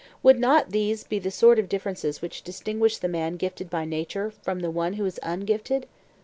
[0.23, 4.31] —would not these be the sort of differences which distinguish the man gifted by nature
[4.31, 5.85] from the one who is ungifted?